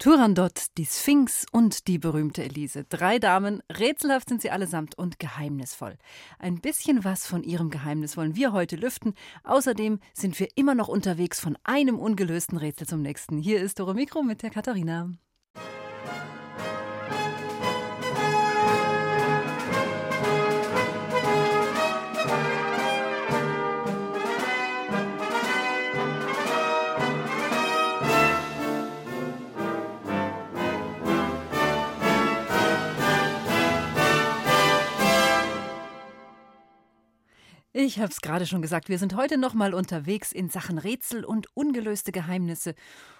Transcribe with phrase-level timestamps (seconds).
[0.00, 2.84] Turandot, die Sphinx und die berühmte Elise.
[2.88, 5.98] Drei Damen, rätselhaft sind sie allesamt und geheimnisvoll.
[6.38, 9.12] Ein bisschen was von ihrem Geheimnis wollen wir heute lüften.
[9.44, 13.36] Außerdem sind wir immer noch unterwegs von einem ungelösten Rätsel zum nächsten.
[13.36, 15.10] Hier ist Doro Mikro mit der Katharina.
[37.72, 41.24] Ich habe es gerade schon gesagt, wir sind heute noch mal unterwegs in Sachen Rätsel
[41.24, 42.74] und ungelöste Geheimnisse.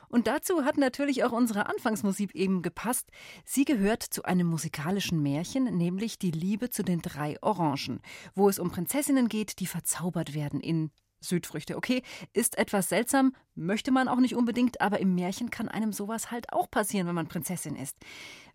[0.08, 3.12] Und dazu hat natürlich auch unsere Anfangsmusik eben gepasst.
[3.44, 8.00] Sie gehört zu einem musikalischen Märchen, nämlich Die Liebe zu den drei Orangen,
[8.34, 11.77] wo es um Prinzessinnen geht, die verzaubert werden in Südfrüchte.
[11.77, 16.32] Okay, ist etwas seltsam, möchte man auch nicht unbedingt, aber im Märchen kann einem sowas
[16.32, 17.97] halt auch passieren, wenn man Prinzessin ist.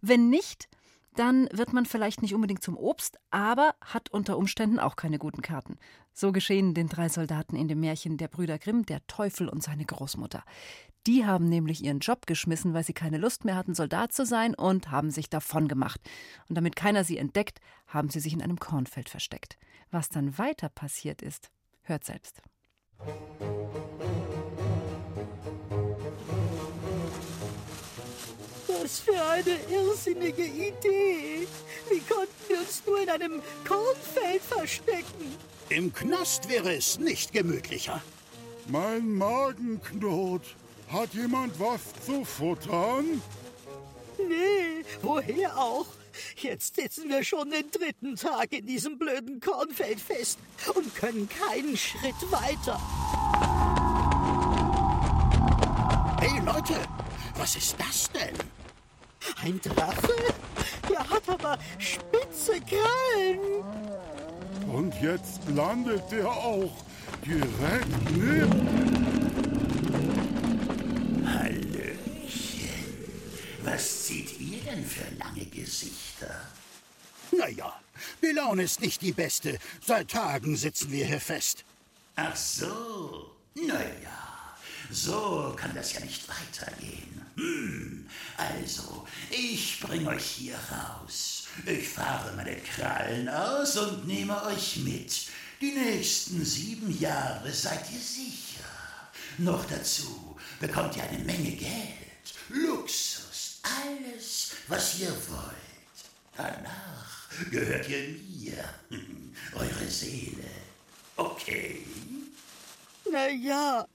[0.02, 0.67] Wenn nicht,
[1.16, 5.41] dann wird man vielleicht nicht unbedingt zum Obst, aber hat unter Umständen auch keine guten
[5.41, 5.77] Karten.
[6.13, 9.86] So geschehen den drei Soldaten in dem Märchen der Brüder Grimm, der Teufel und seine
[9.86, 10.43] Großmutter.
[11.08, 14.55] Die haben nämlich ihren Job geschmissen, weil sie keine Lust mehr hatten, Soldat zu sein
[14.55, 16.02] und haben sich davon gemacht.
[16.49, 19.58] Und damit keiner sie entdeckt, haben sie sich in einem Kornfeld versteckt.
[19.91, 21.52] Was dann weiter passiert ist,
[21.83, 22.41] hört selbst.
[28.86, 31.47] Was für eine irrsinnige Idee.
[31.89, 35.36] Wie konnten wir uns nur in einem Kornfeld verstecken?
[35.69, 38.00] Im Knast wäre es nicht gemütlicher.
[38.67, 40.55] Mein Magen knurrt.
[40.88, 43.23] Hat jemand was zu futtern?
[44.19, 45.88] Nee, woher auch?
[46.38, 50.38] Jetzt sitzen wir schon den dritten Tag in diesem blöden Kornfeld fest
[50.76, 52.80] und können keinen Schritt weiter.
[56.21, 56.76] Hey Leute,
[57.36, 58.36] was ist das denn?
[59.43, 60.13] Ein Drache?
[60.89, 63.39] Der hat aber spitze Krallen.
[64.71, 66.71] Und jetzt landet er auch
[67.25, 68.86] direkt neben.
[71.25, 72.69] Hallöchen.
[73.63, 76.42] Was zieht ihr denn für lange Gesichter?
[77.31, 77.73] Naja,
[78.21, 79.57] die Laune ist nicht die beste.
[79.86, 81.65] Seit Tagen sitzen wir hier fest.
[82.15, 83.31] Ach so.
[83.55, 84.55] Naja,
[84.92, 87.25] so kann das ja nicht weitergehen.
[88.38, 91.48] Also, ich bring euch hier raus.
[91.66, 95.28] Ich fahre meine Krallen aus und nehme euch mit.
[95.62, 98.64] Die nächsten sieben Jahre seid ihr sicher.
[99.38, 105.56] Noch dazu bekommt ihr eine Menge Geld, Luxus, alles, was ihr wollt.
[106.36, 108.64] Danach gehört ihr mir,
[109.54, 110.50] eure Seele.
[111.16, 111.86] Okay?
[113.10, 113.86] Na ja,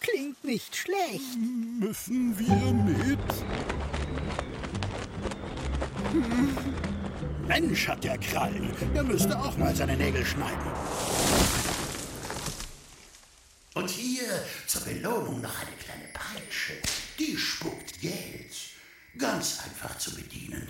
[0.00, 1.38] klingt nicht schlecht.
[1.78, 3.18] Müssen wir mit?
[7.46, 8.72] Mensch hat der Krallen.
[8.94, 10.72] Der müsste auch mal seine Nägel schneiden.
[13.74, 16.74] Und hier zur Belohnung noch eine kleine Peitsche.
[17.18, 18.54] Die spuckt Geld.
[19.18, 20.68] Ganz einfach zu bedienen.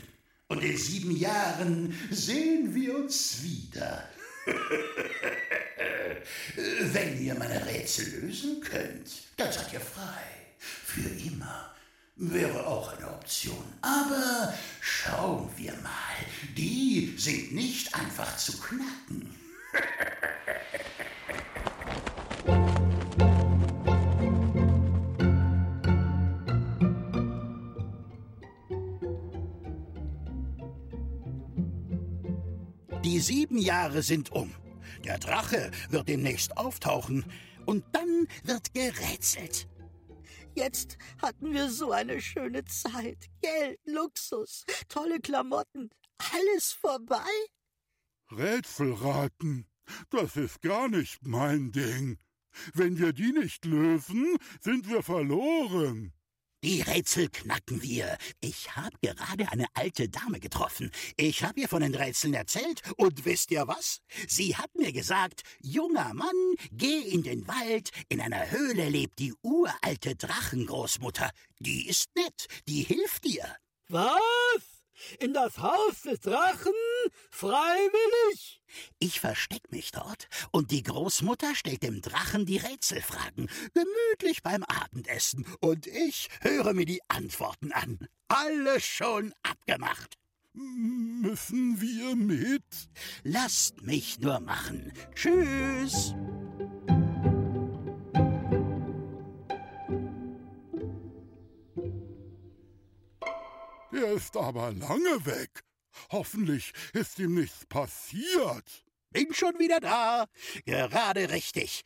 [0.49, 4.09] Und in sieben Jahren sehen wir uns wieder.
[6.93, 10.23] Wenn ihr meine Rätsel lösen könnt, dann seid ihr frei.
[10.59, 11.75] Für immer.
[12.17, 13.65] Wäre auch eine Option.
[13.81, 16.17] Aber schauen wir mal.
[16.57, 19.35] Die sind nicht einfach zu knacken.
[33.21, 34.51] Die sieben Jahre sind um.
[35.05, 37.27] Der Drache wird demnächst auftauchen
[37.67, 39.69] und dann wird gerätselt.
[40.55, 43.29] Jetzt hatten wir so eine schöne Zeit.
[43.43, 45.91] Geld, Luxus, tolle Klamotten.
[46.33, 47.29] Alles vorbei?
[48.31, 49.67] Rätselraten.
[50.09, 52.17] Das ist gar nicht mein Ding.
[52.73, 56.15] Wenn wir die nicht lösen, sind wir verloren.
[56.63, 58.19] Die Rätsel knacken wir.
[58.41, 60.91] Ich habe gerade eine alte Dame getroffen.
[61.17, 64.01] Ich habe ihr von den Rätseln erzählt und wisst ihr was?
[64.29, 69.33] Sie hat mir gesagt, junger Mann, geh in den Wald, in einer Höhle lebt die
[69.43, 71.31] uralte Drachengroßmutter.
[71.61, 73.57] Die ist nett, die hilft dir.
[73.89, 74.80] Was?
[75.19, 76.73] In das Haus des Drachen?
[77.31, 78.63] Freiwillig?
[78.99, 85.47] Ich versteck mich dort und die Großmutter stellt dem Drachen die Rätselfragen, gemütlich beim Abendessen,
[85.61, 88.09] und ich höre mir die Antworten an.
[88.29, 90.17] Alles schon abgemacht.
[90.53, 92.65] Müssen wir mit?
[93.23, 94.93] Lasst mich nur machen.
[95.15, 96.15] Tschüss.
[103.93, 105.65] Er ist aber lange weg.
[106.13, 108.85] Hoffentlich ist ihm nichts passiert.
[109.11, 110.27] Bin schon wieder da.
[110.65, 111.83] Gerade richtig.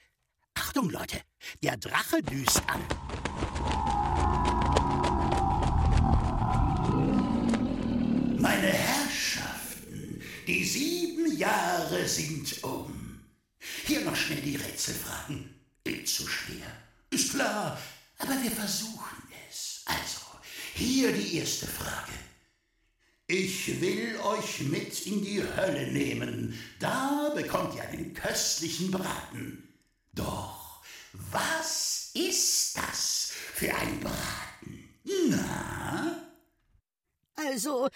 [0.54, 1.22] Achtung, Leute.
[1.62, 2.82] Der Drache düst an.
[8.38, 13.24] Meine Herrschaften, die sieben Jahre sind um.
[13.86, 15.54] Hier noch schnell die Rätselfragen.
[15.84, 16.66] Ist zu schwer.
[17.10, 17.78] Ist klar,
[18.18, 19.82] aber wir versuchen es.
[19.86, 20.24] Also,
[21.04, 22.12] hier die erste Frage.
[23.26, 26.58] Ich will euch mit in die Hölle nehmen.
[26.78, 29.68] Da bekommt ihr einen köstlichen Braten.
[30.12, 34.88] Doch was ist das für ein Braten?
[35.28, 36.22] Na?
[37.36, 37.88] Also,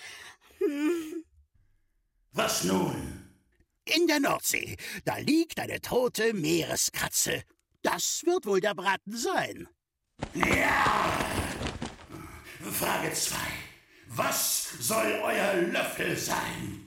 [2.33, 3.25] Was nun?
[3.85, 7.43] In der Nordsee, da liegt eine tote Meereskatze.
[7.83, 9.67] Das wird wohl der Braten sein.
[10.35, 11.48] Ja!
[12.73, 13.37] Frage 2.
[14.09, 16.85] Was soll euer Löffel sein?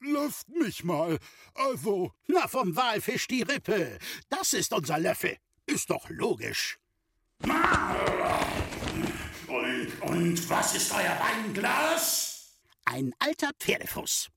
[0.00, 1.18] Lasst mich mal.
[1.54, 3.98] Also, Na, vom Walfisch die Rippe.
[4.28, 5.36] Das ist unser Löffel.
[5.66, 6.78] Ist doch logisch.
[9.46, 12.56] Und, und was ist euer Weinglas?
[12.84, 14.28] Ein alter Pferdefuß.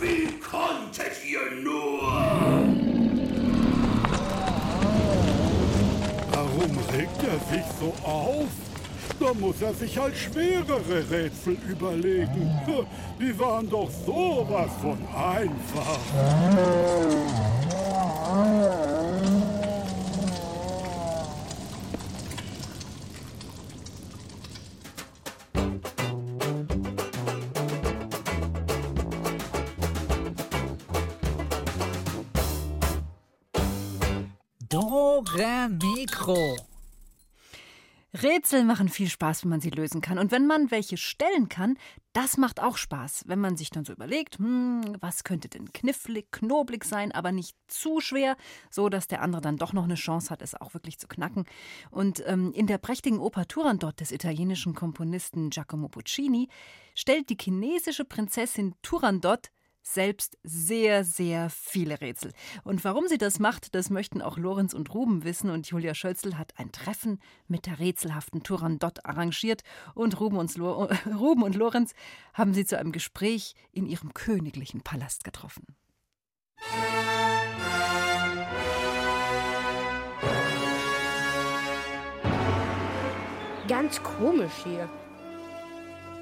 [0.00, 2.72] Wie konntet ihr nur?
[6.62, 8.61] warum regt er sich so auf?
[9.22, 12.50] Da muss er sich halt schwerere Rätsel überlegen.
[13.20, 16.00] Die waren doch sowas von einfach.
[34.68, 36.71] Dore Mikro.
[38.22, 40.18] Rätsel machen viel Spaß, wenn man sie lösen kann.
[40.18, 41.76] Und wenn man welche stellen kann,
[42.12, 43.24] das macht auch Spaß.
[43.26, 47.56] Wenn man sich dann so überlegt, hm, was könnte denn knifflig, knoblig sein, aber nicht
[47.68, 48.36] zu schwer,
[48.70, 51.46] so dass der andere dann doch noch eine Chance hat, es auch wirklich zu knacken.
[51.90, 56.48] Und ähm, in der prächtigen Oper Turandot des italienischen Komponisten Giacomo Puccini
[56.94, 59.50] stellt die chinesische Prinzessin Turandot
[59.82, 62.32] selbst sehr, sehr viele Rätsel.
[62.64, 65.50] Und warum sie das macht, das möchten auch Lorenz und Ruben wissen.
[65.50, 69.62] Und Julia Schölzel hat ein Treffen mit der rätselhaften Turandot arrangiert.
[69.94, 71.94] Und Ruben und, Lo Ruben und Lorenz
[72.34, 75.66] haben sie zu einem Gespräch in ihrem königlichen Palast getroffen.
[83.68, 84.88] Ganz komisch hier.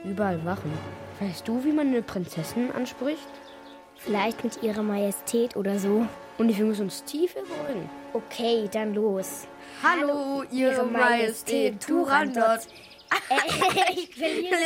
[0.04, 0.72] Überall Wachen.
[1.20, 3.28] Weißt du, wie man eine Prinzessin anspricht?
[4.02, 6.06] Vielleicht mit ihrer Majestät oder so.
[6.38, 7.90] Und wir müssen uns tief beugen.
[8.14, 9.46] Okay, dann los.
[9.82, 12.60] Hallo, Ihre Majestät Turandot.
[13.94, 14.56] ich will hier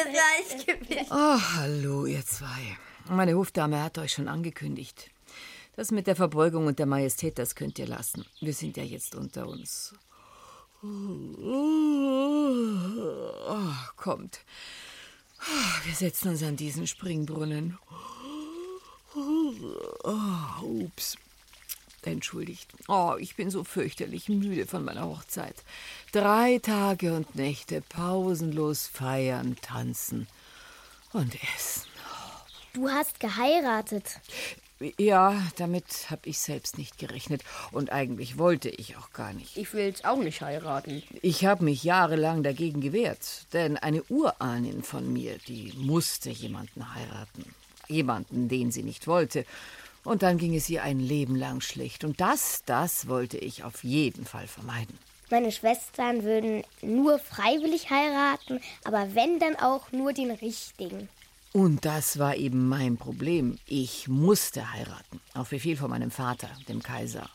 [1.11, 2.79] Oh, hallo, ihr zwei.
[3.09, 5.11] Meine Hofdame hat euch schon angekündigt.
[5.75, 8.25] Das mit der Verbeugung und der Majestät, das könnt ihr lassen.
[8.41, 9.95] Wir sind ja jetzt unter uns.
[10.83, 10.89] Oh,
[13.97, 14.41] kommt.
[15.85, 17.79] Wir setzen uns an diesen Springbrunnen.
[19.17, 21.17] Oh, ups.
[22.03, 22.71] Entschuldigt.
[22.89, 25.57] Oh, ich bin so fürchterlich müde von meiner Hochzeit.
[26.13, 30.27] Drei Tage und Nächte pausenlos feiern, tanzen
[31.13, 31.83] und essen.
[32.75, 34.21] Du hast geheiratet.
[34.99, 37.43] Ja, damit habe ich selbst nicht gerechnet.
[37.71, 39.57] Und eigentlich wollte ich auch gar nicht.
[39.57, 41.03] Ich will jetzt auch nicht heiraten.
[41.23, 43.47] Ich habe mich jahrelang dagegen gewehrt.
[43.53, 47.55] Denn eine Urahnin von mir, die musste jemanden heiraten.
[47.89, 49.45] Jemanden, den sie nicht wollte.
[50.05, 52.05] Und dann ging es ihr ein Leben lang schlecht.
[52.05, 54.99] Und das, das wollte ich auf jeden Fall vermeiden.
[55.31, 61.09] Meine Schwestern würden nur freiwillig heiraten, aber wenn, dann auch nur den richtigen.
[61.53, 63.59] Und das war eben mein Problem.
[63.67, 65.21] Ich musste heiraten.
[65.35, 67.31] Auf Befehl von meinem Vater, dem Kaiser.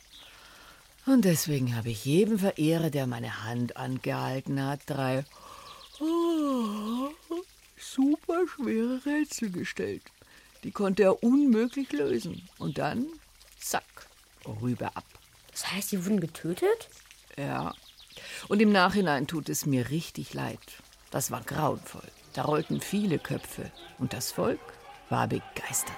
[1.06, 5.26] Und deswegen habe ich jedem Verehrer, der meine Hand angehalten hat, drei
[6.00, 7.10] oh,
[7.78, 10.04] super schwere Rätsel gestellt.
[10.64, 12.48] Die konnte er unmöglich lösen.
[12.58, 13.08] Und dann,
[13.60, 14.08] zack,
[14.62, 15.06] rüber ab.
[15.52, 16.90] Das heißt, sie wurden getötet?
[17.38, 17.74] Ja.
[18.48, 20.60] Und im Nachhinein tut es mir richtig leid.
[21.12, 22.10] Das war grauenvoll.
[22.34, 23.72] Da rollten viele Köpfe.
[23.98, 24.60] Und das Volk?
[25.10, 25.96] war begeistert.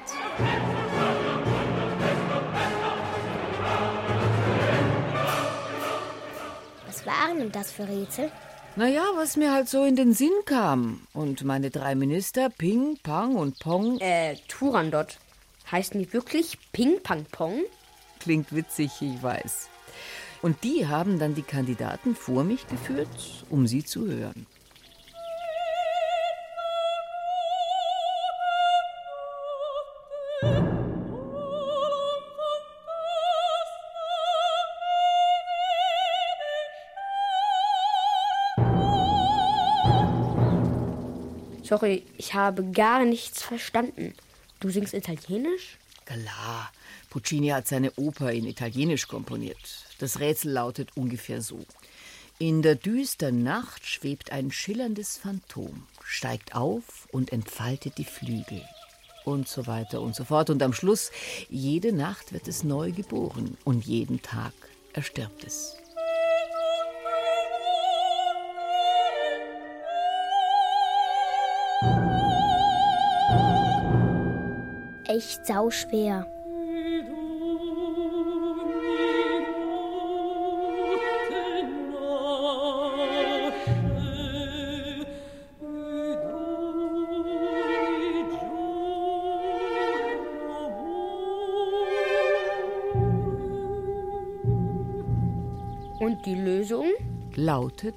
[6.87, 8.31] Was waren denn das für Rätsel?
[8.77, 11.01] Naja, was mir halt so in den Sinn kam.
[11.13, 13.99] Und meine drei Minister, Ping, Pang und Pong.
[13.99, 15.17] Äh, Turandot.
[15.69, 17.63] Heißen die wirklich Ping, Pang, Pong?
[18.21, 19.67] Klingt witzig, ich weiß.
[20.41, 23.09] Und die haben dann die Kandidaten vor mich geführt,
[23.49, 24.47] um sie zu hören.
[41.71, 44.13] Sorry, ich habe gar nichts verstanden.
[44.59, 45.77] Du singst Italienisch?
[46.03, 46.69] Klar,
[47.09, 49.85] Puccini hat seine Oper in Italienisch komponiert.
[49.99, 51.65] Das Rätsel lautet ungefähr so.
[52.39, 58.61] In der düsteren Nacht schwebt ein schillerndes Phantom, steigt auf und entfaltet die Flügel.
[59.23, 60.49] Und so weiter und so fort.
[60.49, 61.09] Und am Schluss,
[61.47, 64.51] jede Nacht wird es neu geboren und jeden Tag
[64.91, 65.80] erstirbt es.
[75.21, 76.25] Echt sauschwer.
[95.99, 96.87] Und die Lösung?
[97.35, 97.93] Lautet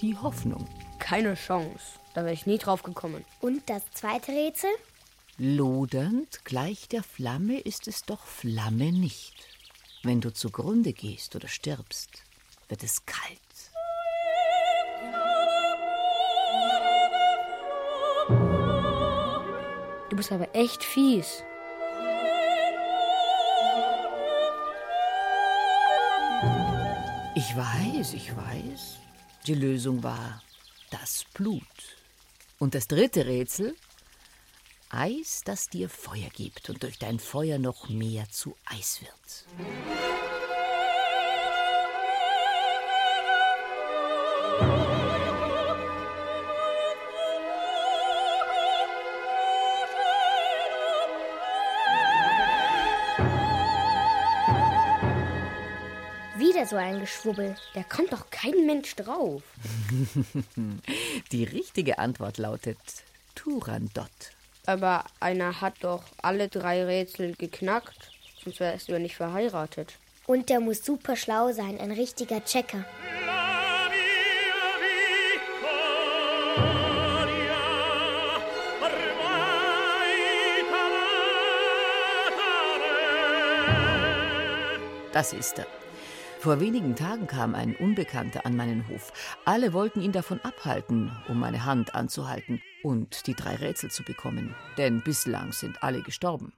[0.00, 0.64] die Hoffnung.
[1.00, 1.98] Keine Chance.
[2.14, 3.24] Da wäre ich nie drauf gekommen.
[3.40, 4.70] Und das zweite Rätsel?
[5.42, 9.32] Lodernd gleich der Flamme ist es doch Flamme nicht.
[10.02, 12.24] Wenn du zugrunde gehst oder stirbst,
[12.68, 13.40] wird es kalt.
[20.10, 21.42] Du bist aber echt fies.
[27.34, 28.98] Ich weiß, ich weiß.
[29.46, 30.42] Die Lösung war
[30.90, 31.62] das Blut.
[32.58, 33.74] Und das dritte Rätsel?
[34.92, 39.46] Eis, das dir Feuer gibt und durch dein Feuer noch mehr zu Eis wird.
[56.36, 57.54] Wieder so ein Geschwubbel.
[57.74, 59.44] Da kommt doch kein Mensch drauf.
[61.30, 62.78] Die richtige Antwort lautet
[63.36, 64.10] Turandot.
[64.66, 68.10] Aber einer hat doch alle drei Rätsel geknackt.
[68.42, 69.94] Sonst wärst du ja nicht verheiratet.
[70.26, 72.84] Und der muss super schlau sein, ein richtiger Checker.
[85.12, 85.79] Das ist er.
[86.40, 89.12] Vor wenigen Tagen kam ein Unbekannter an meinen Hof.
[89.44, 94.54] Alle wollten ihn davon abhalten, um meine Hand anzuhalten und die drei Rätsel zu bekommen.
[94.78, 96.54] Denn bislang sind alle gestorben.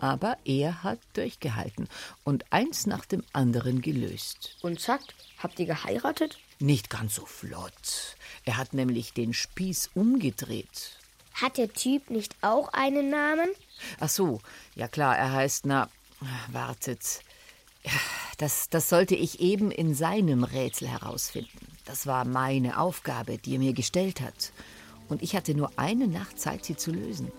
[0.00, 1.86] Aber er hat durchgehalten
[2.24, 4.56] und eins nach dem anderen gelöst.
[4.62, 5.02] Und zack,
[5.36, 6.38] habt ihr geheiratet?
[6.60, 8.16] Nicht ganz so flott.
[8.46, 10.99] Er hat nämlich den Spieß umgedreht.
[11.34, 13.48] Hat der Typ nicht auch einen Namen?
[13.98, 14.40] Ach so,
[14.74, 15.88] ja klar, er heißt, na,
[16.48, 17.20] wartet.
[18.38, 21.66] Das, das sollte ich eben in seinem Rätsel herausfinden.
[21.84, 24.52] Das war meine Aufgabe, die er mir gestellt hat.
[25.08, 27.32] Und ich hatte nur eine Nacht Zeit, sie zu lösen.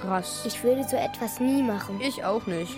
[0.00, 0.42] Krass.
[0.46, 2.00] Ich würde so etwas nie machen.
[2.00, 2.74] Ich auch nicht.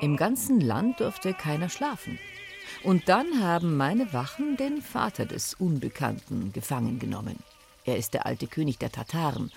[0.00, 2.18] Im ganzen Land durfte keiner schlafen.
[2.82, 7.38] Und dann haben meine Wachen den Vater des Unbekannten gefangen genommen.
[7.84, 9.52] Er ist der alte König der Tataren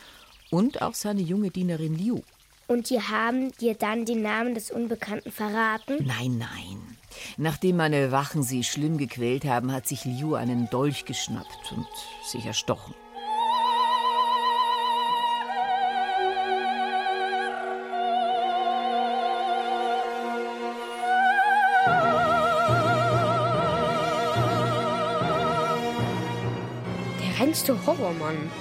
[0.51, 2.21] und auch seine junge Dienerin Liu.
[2.67, 6.03] Und die haben dir dann den Namen des Unbekannten verraten?
[6.05, 6.97] Nein, nein.
[7.37, 11.87] Nachdem meine Wachen sie schlimm gequält haben, hat sich Liu einen Dolch geschnappt und
[12.25, 12.93] sich erstochen.
[27.21, 28.51] Der reinste Horrormann.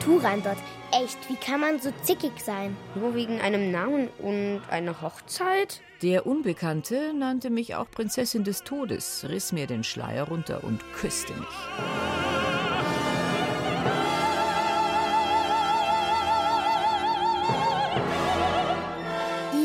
[0.00, 0.56] Turandot,
[0.94, 2.76] Echt, wie kann man so zickig sein?
[2.94, 5.80] Nur wegen einem Namen und einer Hochzeit?
[6.02, 11.32] Der Unbekannte nannte mich auch Prinzessin des Todes, riss mir den Schleier runter und küsste
[11.32, 11.48] mich.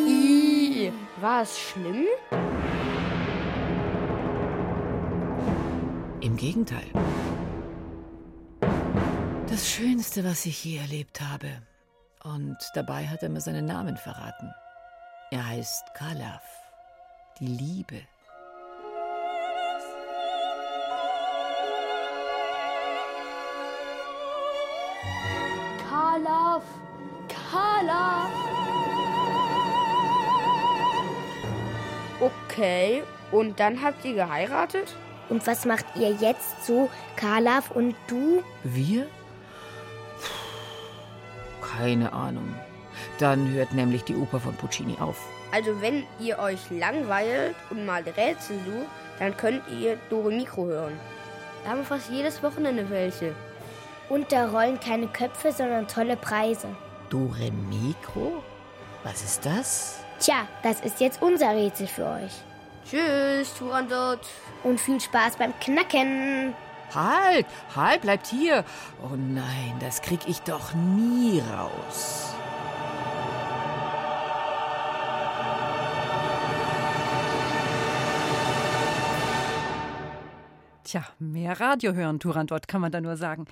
[0.07, 0.93] I.
[1.19, 2.05] War es schlimm?
[6.22, 6.86] Im Gegenteil.
[9.50, 11.50] Das Schönste, was ich je erlebt habe.
[12.24, 14.54] Und dabei hat er mir seinen Namen verraten.
[15.32, 16.44] Er heißt Kalaf,
[17.39, 18.01] die Liebe.
[25.89, 26.63] Kalaf!
[27.30, 28.30] Kalaf!
[32.20, 34.96] Okay, und dann habt ihr geheiratet?
[35.30, 38.44] Und was macht ihr jetzt so, Kalaf und du?
[38.63, 39.08] Wir?
[41.77, 42.55] Keine Ahnung.
[43.19, 45.17] Dann hört nämlich die Oper von Puccini auf.
[45.51, 48.88] Also wenn ihr euch langweilt und mal Rätsel sucht,
[49.19, 51.00] dann könnt ihr Dore Mikro hören.
[51.63, 53.34] Da haben wir fast jedes Wochenende welche.
[54.10, 56.67] Und da rollen keine Köpfe, sondern tolle Preise.
[57.10, 58.43] Dore Mikro?
[59.03, 60.00] Was ist das?
[60.19, 62.31] Tja, das ist jetzt unser Rätsel für euch.
[62.89, 64.19] Tschüss, Turandot.
[64.63, 66.53] Und viel Spaß beim Knacken.
[66.94, 68.63] Halt, halt, bleibt hier.
[69.03, 72.34] Oh nein, das krieg ich doch nie raus.
[80.88, 83.44] Tja, mehr Radio hören, Turandot, kann man da nur sagen.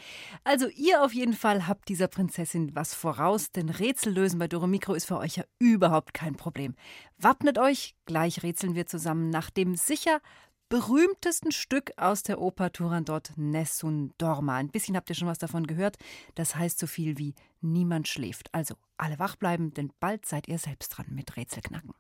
[0.46, 4.68] Also ihr auf jeden Fall habt dieser Prinzessin was voraus, denn Rätsel lösen bei Doro
[4.68, 6.76] Mikro ist für euch ja überhaupt kein Problem.
[7.18, 10.22] Wappnet euch, gleich rätseln wir zusammen nach dem sicher
[10.76, 14.58] berühmtesten Stück aus der Oper Turandot, Nessun Dorma.
[14.58, 15.96] Ein bisschen habt ihr schon was davon gehört.
[16.36, 18.54] Das heißt so viel wie Niemand schläft.
[18.54, 21.94] Also alle wach bleiben, denn bald seid ihr selbst dran mit Rätselknacken.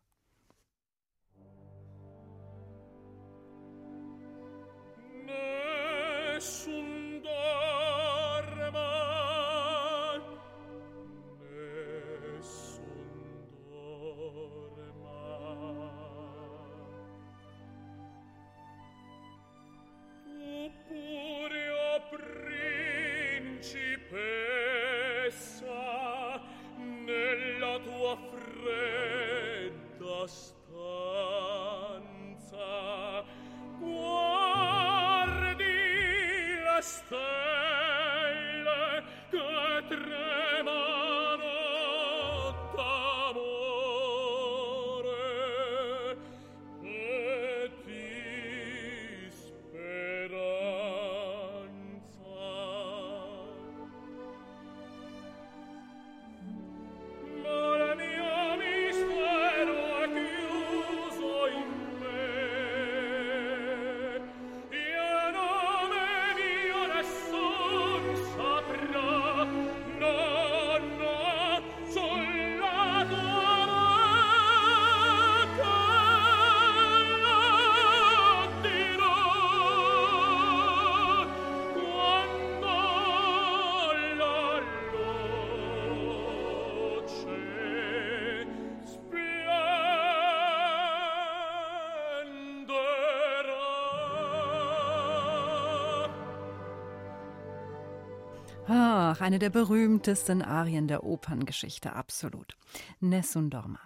[99.16, 102.58] Ach, eine der berühmtesten Arien der Operngeschichte, absolut.
[103.00, 103.80] Nessun Dorma.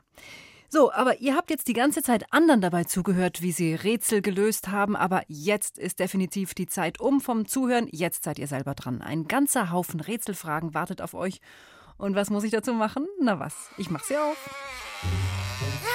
[0.70, 4.70] So, aber ihr habt jetzt die ganze Zeit anderen dabei zugehört, wie sie Rätsel gelöst
[4.70, 7.88] haben, aber jetzt ist definitiv die Zeit um vom Zuhören.
[7.92, 9.04] Jetzt seid ihr selber dran.
[9.04, 11.42] Ein ganzer Haufen Rätselfragen wartet auf euch.
[11.98, 13.06] Und was muss ich dazu machen?
[13.22, 14.50] Na was, ich mach sie auf.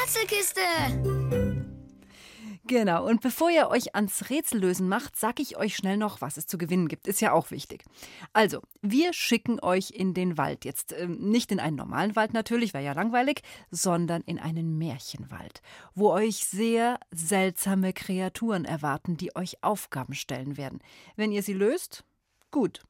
[0.03, 1.44] Rätselkiste!
[2.67, 6.47] Genau, und bevor ihr euch ans Rätsellösen macht, sag ich euch schnell noch, was es
[6.47, 7.07] zu gewinnen gibt.
[7.07, 7.85] Ist ja auch wichtig.
[8.33, 10.65] Also, wir schicken euch in den Wald.
[10.65, 15.61] Jetzt ähm, nicht in einen normalen Wald natürlich, wäre ja langweilig, sondern in einen Märchenwald,
[15.95, 20.81] wo euch sehr seltsame Kreaturen erwarten, die euch Aufgaben stellen werden.
[21.17, 22.03] Wenn ihr sie löst,
[22.51, 22.81] gut.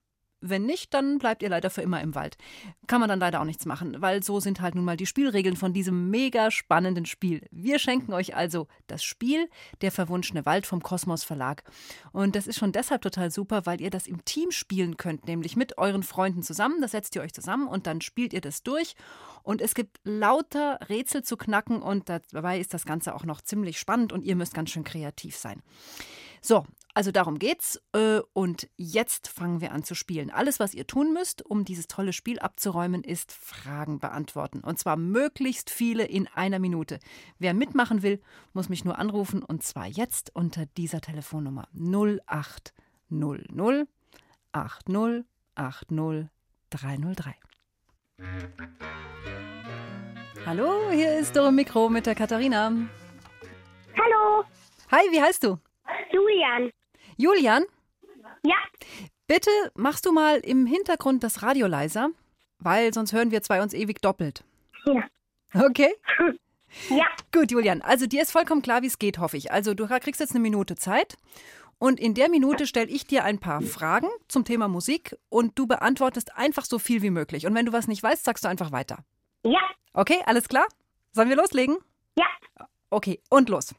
[0.46, 2.36] Wenn nicht, dann bleibt ihr leider für immer im Wald.
[2.86, 5.56] Kann man dann leider auch nichts machen, weil so sind halt nun mal die Spielregeln
[5.56, 7.46] von diesem mega spannenden Spiel.
[7.50, 9.48] Wir schenken euch also das Spiel
[9.80, 11.64] Der verwunschene Wald vom Kosmos Verlag.
[12.12, 15.56] Und das ist schon deshalb total super, weil ihr das im Team spielen könnt, nämlich
[15.56, 16.82] mit euren Freunden zusammen.
[16.82, 18.96] Das setzt ihr euch zusammen und dann spielt ihr das durch.
[19.42, 23.78] Und es gibt lauter Rätsel zu knacken und dabei ist das Ganze auch noch ziemlich
[23.78, 25.62] spannend und ihr müsst ganz schön kreativ sein.
[26.42, 27.82] So, Also darum geht's.
[27.92, 30.30] Äh, Und jetzt fangen wir an zu spielen.
[30.30, 34.60] Alles, was ihr tun müsst, um dieses tolle Spiel abzuräumen, ist Fragen beantworten.
[34.60, 37.00] Und zwar möglichst viele in einer Minute.
[37.40, 38.20] Wer mitmachen will,
[38.52, 39.42] muss mich nur anrufen.
[39.42, 43.88] Und zwar jetzt unter dieser Telefonnummer 0800
[44.52, 45.24] 80
[45.56, 46.28] 80
[46.70, 47.34] 303.
[50.46, 52.70] Hallo, hier ist Dore Mikro mit der Katharina.
[53.96, 54.44] Hallo,
[54.90, 55.58] Hi, wie heißt du?
[56.12, 56.70] Julian.
[57.16, 57.64] Julian?
[58.42, 58.56] Ja.
[59.26, 62.10] Bitte machst du mal im Hintergrund das Radio leiser,
[62.58, 64.44] weil sonst hören wir zwei uns ewig doppelt.
[64.84, 65.04] Ja.
[65.54, 65.94] Okay?
[66.90, 67.04] Ja.
[67.32, 67.82] Gut, Julian.
[67.82, 69.52] Also dir ist vollkommen klar, wie es geht, hoffe ich.
[69.52, 71.16] Also du kriegst jetzt eine Minute Zeit.
[71.78, 75.66] Und in der Minute stelle ich dir ein paar Fragen zum Thema Musik und du
[75.66, 77.46] beantwortest einfach so viel wie möglich.
[77.46, 79.04] Und wenn du was nicht weißt, sagst du einfach weiter.
[79.44, 79.60] Ja.
[79.92, 80.66] Okay, alles klar?
[81.12, 81.76] Sollen wir loslegen?
[82.16, 82.26] Ja.
[82.90, 83.74] Okay, und los.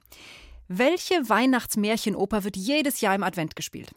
[0.67, 3.91] Welche Weihnachtsmärchenoper wird jedes Jahr im Advent gespielt?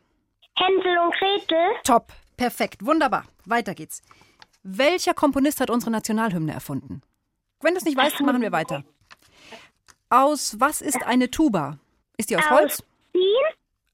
[0.56, 1.70] Hänsel und Gretel.
[1.84, 3.24] Top, perfekt, wunderbar.
[3.46, 4.02] Weiter geht's.
[4.62, 7.00] Welcher Komponist hat unsere Nationalhymne erfunden?
[7.60, 8.84] Wenn du es nicht weißt, machen wir weiter.
[10.10, 11.78] Aus was ist eine Tuba?
[12.16, 12.82] Ist die aus Holz?
[13.12, 13.22] Wien.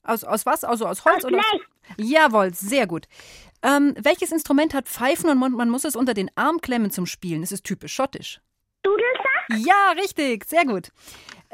[0.03, 0.65] Aus, aus was?
[0.65, 1.39] Also aus Holz Aus oder?
[1.39, 1.61] Aus...
[1.97, 3.07] Jawohl, sehr gut.
[3.63, 7.07] Ähm, welches Instrument hat Pfeifen und man, man muss es unter den Arm klemmen zum
[7.07, 7.43] Spielen?
[7.43, 8.41] Es ist typisch schottisch.
[8.83, 9.67] Dudelsack.
[9.67, 10.91] Ja, richtig, sehr gut.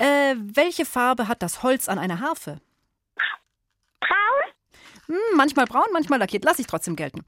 [0.00, 2.62] Äh, welche Farbe hat das Holz an einer Harfe?
[4.00, 4.50] Braun.
[5.08, 6.42] Hm, manchmal braun, manchmal lackiert.
[6.42, 7.22] Lass ich trotzdem gelten.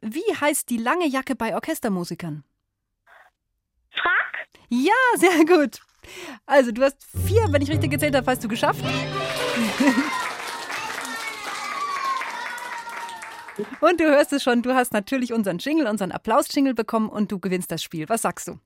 [0.00, 2.42] Wie heißt die lange Jacke bei Orchestermusikern?
[3.90, 4.48] Frack.
[4.70, 5.82] Ja, sehr gut.
[6.46, 8.82] Also, du hast vier, wenn ich richtig gezählt habe, hast du geschafft.
[13.80, 17.38] Und du hörst es schon, du hast natürlich unseren Jingle, unseren Applaus-Jingle bekommen und du
[17.38, 18.06] gewinnst das Spiel.
[18.08, 18.58] Was sagst du?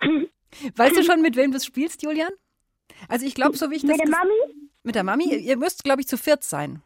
[0.76, 2.32] Weißt du schon, mit wem du es spielst, Julian?
[3.08, 3.90] Also ich glaube, so wie ich das...
[3.90, 4.68] Mit der Mami.
[4.82, 5.34] Mit der Mami?
[5.34, 6.82] Ihr müsst, glaube ich, zu viert sein.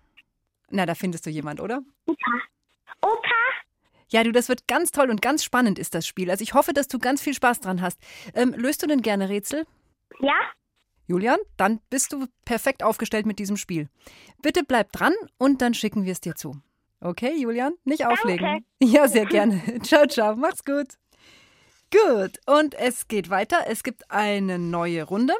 [0.70, 1.82] Na, da findest du jemand, oder?
[2.06, 2.32] Opa.
[3.02, 3.42] Opa.
[4.08, 6.30] Ja, du, das wird ganz toll und ganz spannend ist das Spiel.
[6.30, 7.98] Also ich hoffe, dass du ganz viel Spaß dran hast.
[8.34, 9.66] Ähm, löst du denn gerne Rätsel?
[10.20, 10.34] Ja.
[11.06, 13.88] Julian, dann bist du perfekt aufgestellt mit diesem Spiel.
[14.40, 16.56] Bitte bleib dran und dann schicken wir es dir zu.
[17.00, 17.74] Okay, Julian?
[17.84, 18.64] Nicht auflegen.
[18.82, 19.60] Ja, sehr gerne.
[19.82, 20.36] ciao, ciao.
[20.36, 20.98] Mach's gut.
[21.90, 23.64] Gut, und es geht weiter.
[23.66, 25.34] Es gibt eine neue Runde.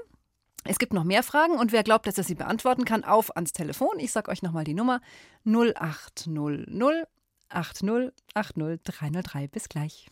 [0.65, 3.53] Es gibt noch mehr Fragen und wer glaubt, dass er sie beantworten kann, auf ans
[3.53, 3.99] Telefon.
[3.99, 5.01] Ich sage euch nochmal die Nummer
[5.45, 7.09] 0800
[7.49, 9.49] 80 80 303.
[9.49, 10.07] Bis gleich.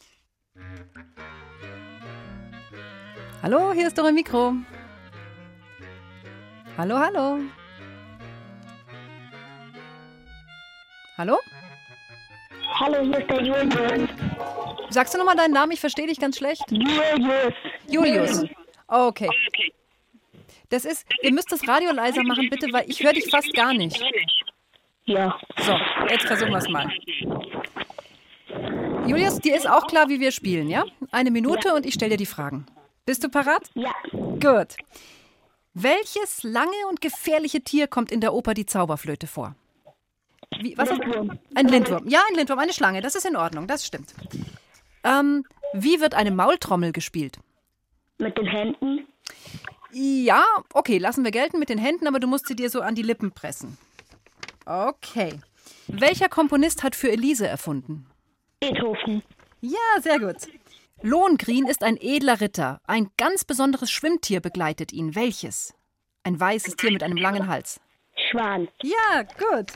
[3.42, 4.54] Hallo, hier ist Dore Mikro.
[6.76, 7.38] Hallo, hallo.
[11.16, 11.38] Hallo?
[12.80, 14.10] Hallo, hier ist der Julius.
[14.90, 15.72] Sagst du nochmal deinen Namen?
[15.72, 16.64] Ich verstehe dich ganz schlecht.
[16.70, 17.54] Julius.
[17.86, 18.44] Julius.
[18.88, 19.28] Okay.
[20.70, 23.72] Das ist, ihr müsst das Radio leiser machen, bitte, weil ich höre dich fast gar
[23.74, 24.00] nicht.
[25.04, 25.38] Ja.
[25.59, 25.72] So,
[26.09, 26.88] jetzt versuchen wir es mal.
[29.06, 30.85] Julius, dir ist auch klar, wie wir spielen, ja?
[31.11, 32.66] Eine Minute und ich stelle dir die Fragen.
[33.06, 33.68] Bist du parat?
[33.74, 33.92] Ja.
[34.12, 34.76] Gut.
[35.74, 39.54] Welches lange und gefährliche Tier kommt in der Oper Die Zauberflöte vor?
[40.61, 41.00] Wie, was ist-
[41.54, 42.06] Ein Lindwurm.
[42.09, 43.00] Ja, ein Lindwurm, eine Schlange.
[43.00, 44.14] Das ist in Ordnung, das stimmt.
[45.04, 47.38] Ähm, wie wird eine Maultrommel gespielt?
[48.18, 49.06] Mit den Händen.
[49.92, 52.94] Ja, okay, lassen wir gelten mit den Händen, aber du musst sie dir so an
[52.94, 53.76] die Lippen pressen.
[54.66, 55.40] Okay.
[55.88, 58.07] Welcher Komponist hat für Elise erfunden?
[58.61, 59.22] Beethoven.
[59.61, 60.37] Ja, sehr gut.
[61.03, 62.81] Lohengrin ist ein edler Ritter.
[62.87, 65.14] Ein ganz besonderes Schwimmtier begleitet ihn.
[65.14, 65.74] Welches?
[66.22, 67.81] Ein weißes Tier mit einem langen Hals.
[68.31, 68.68] Schwan.
[68.83, 69.72] Ja, gut.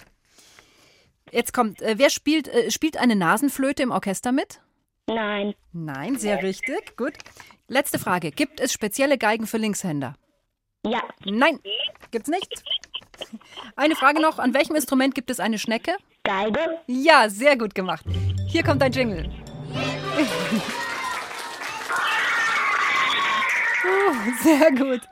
[1.30, 4.60] Jetzt kommt, äh, wer spielt, äh, spielt eine Nasenflöte im Orchester mit?
[5.06, 5.54] Nein.
[5.72, 6.96] Nein, sehr richtig.
[6.96, 7.12] Gut.
[7.68, 8.30] Letzte Frage.
[8.30, 10.14] Gibt es spezielle Geigen für Linkshänder?
[10.86, 11.02] Ja.
[11.24, 11.60] Nein,
[12.10, 12.62] gibt's nicht.
[13.76, 14.38] Eine Frage noch.
[14.38, 15.96] An welchem Instrument gibt es eine Schnecke?
[16.24, 16.80] Geige.
[16.86, 18.04] Ja, sehr gut gemacht.
[18.48, 19.30] Hier kommt dein Jingle.
[23.84, 25.02] Uh, sehr gut.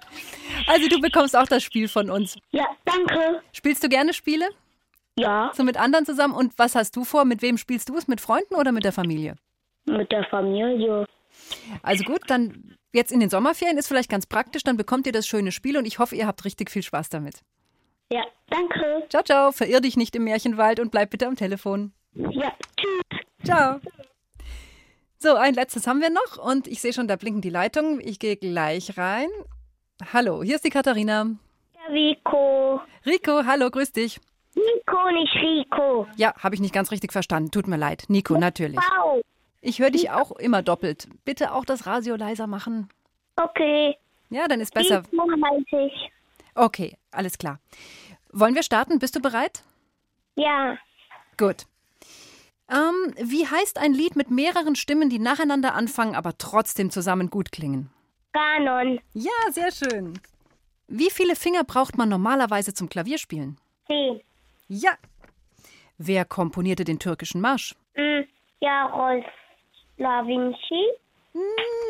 [0.66, 2.38] Also du bekommst auch das Spiel von uns.
[2.52, 3.42] Ja, danke.
[3.52, 4.48] Spielst du gerne Spiele?
[5.18, 5.50] Ja.
[5.54, 6.34] So mit anderen zusammen?
[6.34, 7.24] Und was hast du vor?
[7.24, 8.08] Mit wem spielst du es?
[8.08, 9.36] Mit Freunden oder mit der Familie?
[9.86, 11.06] Mit der Familie.
[11.82, 15.26] Also gut, dann jetzt in den Sommerferien ist vielleicht ganz praktisch, dann bekommt ihr das
[15.26, 17.40] schöne Spiel und ich hoffe, ihr habt richtig viel Spaß damit.
[18.12, 19.06] Ja, danke.
[19.08, 21.92] Ciao, ciao, verirr dich nicht im Märchenwald und bleib bitte am Telefon.
[22.14, 23.20] Ja, tschüss.
[23.44, 23.80] Ciao.
[25.18, 28.00] So, ein letztes haben wir noch und ich sehe schon, da blinken die Leitungen.
[28.00, 29.28] Ich gehe gleich rein.
[30.12, 31.26] Hallo, hier ist die Katharina.
[31.74, 32.80] Der Rico.
[33.06, 34.20] Rico, hallo, grüß dich.
[34.54, 36.06] Nico, nicht Rico.
[36.16, 37.50] Ja, habe ich nicht ganz richtig verstanden.
[37.50, 38.04] Tut mir leid.
[38.08, 38.78] Nico, natürlich.
[38.78, 39.22] Wow.
[39.64, 41.08] Ich höre dich auch immer doppelt.
[41.24, 42.88] Bitte auch das Radio leiser machen.
[43.36, 43.96] Okay.
[44.28, 45.04] Ja, dann ist besser.
[45.70, 46.10] Ich.
[46.56, 47.60] Okay, alles klar.
[48.32, 48.98] Wollen wir starten?
[48.98, 49.62] Bist du bereit?
[50.34, 50.76] Ja.
[51.38, 51.64] Gut.
[52.68, 57.52] Ähm, wie heißt ein Lied mit mehreren Stimmen, die nacheinander anfangen, aber trotzdem zusammen gut
[57.52, 57.90] klingen?
[58.32, 58.98] Kanon.
[59.14, 60.18] Ja, sehr schön.
[60.88, 63.58] Wie viele Finger braucht man normalerweise zum Klavierspielen?
[63.86, 64.20] Zehn.
[64.66, 64.92] Ja.
[65.98, 67.76] Wer komponierte den türkischen Marsch?
[67.94, 68.22] Mm,
[68.60, 69.24] Jaros
[70.02, 70.84] La Vinci.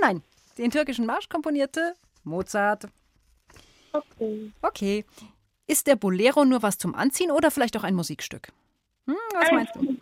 [0.03, 0.22] Nein,
[0.59, 1.94] den türkischen Marsch komponierte
[2.25, 2.87] Mozart.
[3.90, 4.53] Okay.
[4.61, 5.05] Okay.
[5.66, 8.53] Ist der Bolero nur was zum Anziehen oder vielleicht auch ein Musikstück?
[9.07, 9.96] Hm, was meinst du?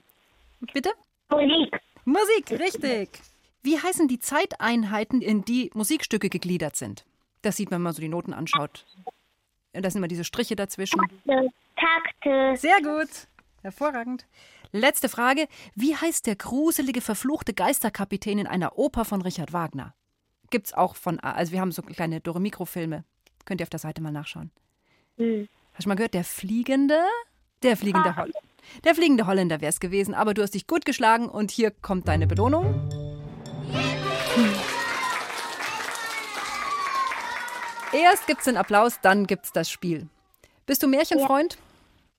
[0.73, 0.91] Bitte?
[1.31, 1.81] Musik.
[2.05, 3.11] Musik, richtig.
[3.63, 7.05] Wie heißen die Zeiteinheiten, in die Musikstücke gegliedert sind?
[7.43, 8.87] Das sieht man, wenn man so die Noten anschaut.
[9.73, 11.01] Da sind immer diese Striche dazwischen.
[11.77, 12.57] Takte.
[12.57, 13.29] Sehr gut.
[13.63, 14.27] Hervorragend.
[14.73, 15.49] Letzte Frage.
[15.75, 19.95] Wie heißt der gruselige, verfluchte Geisterkapitän in einer Oper von Richard Wagner?
[20.51, 23.05] Gibt's auch von, also wir haben so kleine Dore-Mikro-Filme.
[23.45, 24.51] Könnt ihr auf der Seite mal nachschauen.
[25.17, 25.49] Hm.
[25.75, 27.01] Hast du mal gehört, der Fliegende?
[27.63, 28.41] Der fliegende Holländer.
[28.85, 32.09] Der fliegende Holländer wäre es gewesen, aber du hast dich gut geschlagen und hier kommt
[32.09, 32.89] deine Belohnung.
[37.93, 40.09] Erst gibt's den Applaus, dann gibt's das Spiel.
[40.67, 41.59] Bist du Märchenfreund?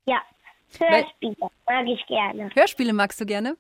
[0.06, 0.22] Ja.
[0.80, 2.50] Hörspiele mag ich gerne.
[2.54, 3.58] Hörspiele magst du gerne?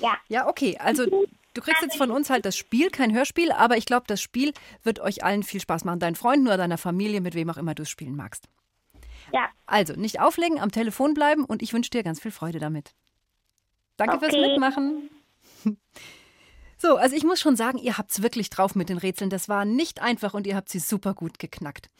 [0.00, 0.16] Ja.
[0.28, 0.76] Ja, okay.
[0.78, 4.20] Also du kriegst jetzt von uns halt das Spiel, kein Hörspiel, aber ich glaube, das
[4.20, 6.00] Spiel wird euch allen viel Spaß machen.
[6.00, 8.48] Deinen Freunden oder deiner Familie, mit wem auch immer du es spielen magst.
[9.32, 9.48] Ja.
[9.66, 12.94] Also, nicht auflegen, am Telefon bleiben und ich wünsche dir ganz viel Freude damit.
[13.96, 14.48] Danke fürs Okay.
[14.48, 15.10] Mitmachen.
[16.82, 19.28] So, also ich muss schon sagen, ihr habt's wirklich drauf mit den Rätseln.
[19.28, 21.90] Das war nicht einfach und ihr habt sie super gut geknackt.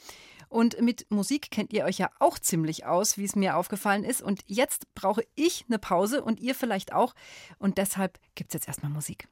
[0.51, 4.21] Und mit Musik kennt ihr euch ja auch ziemlich aus, wie es mir aufgefallen ist.
[4.21, 7.13] Und jetzt brauche ich eine Pause und ihr vielleicht auch.
[7.57, 9.29] Und deshalb gibt's jetzt erstmal Musik.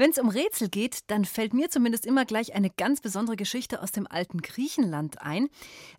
[0.00, 3.82] Wenn es um Rätsel geht, dann fällt mir zumindest immer gleich eine ganz besondere Geschichte
[3.82, 5.50] aus dem alten Griechenland ein,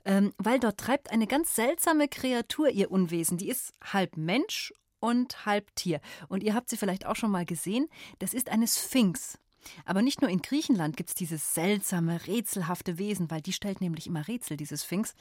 [0.06, 3.38] ähm, weil dort treibt eine ganz seltsame Kreatur ihr Unwesen.
[3.38, 6.02] Die ist halb Mensch und halb Tier.
[6.30, 7.90] Und ihr habt sie vielleicht auch schon mal gesehen.
[8.18, 9.38] Das ist eine Sphinx.
[9.86, 14.08] Aber nicht nur in Griechenland gibt es dieses seltsame, rätselhafte Wesen, weil die stellt nämlich
[14.08, 15.14] immer Rätsel, diese Sphinx.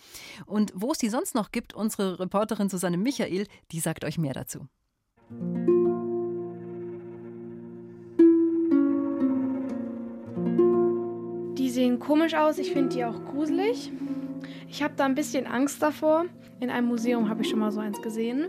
[0.46, 4.32] Und wo es die sonst noch gibt, unsere Reporterin Susanne Michael, die sagt euch mehr
[4.32, 4.68] dazu.
[11.80, 13.90] Sehen komisch aus, ich finde die auch gruselig.
[14.68, 16.26] Ich habe da ein bisschen Angst davor.
[16.60, 18.48] In einem Museum habe ich schon mal so eins gesehen.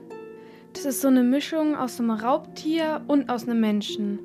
[0.74, 4.20] Das ist so eine Mischung aus einem Raubtier und aus einem Menschen.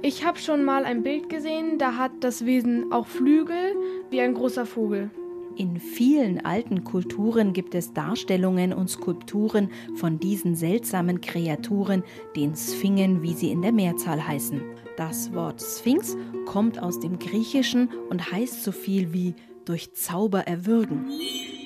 [0.00, 3.76] Ich habe schon mal ein Bild gesehen, da hat das Wesen auch Flügel
[4.08, 5.10] wie ein großer Vogel.
[5.56, 12.02] In vielen alten Kulturen gibt es Darstellungen und Skulpturen von diesen seltsamen Kreaturen,
[12.36, 14.60] den Sphingen, wie sie in der Mehrzahl heißen.
[14.98, 16.14] Das Wort Sphinx
[16.44, 21.06] kommt aus dem Griechischen und heißt so viel wie durch Zauber erwürgen.